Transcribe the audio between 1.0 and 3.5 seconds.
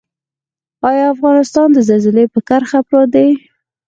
افغانستان د زلزلې په کرښه پروت دی؟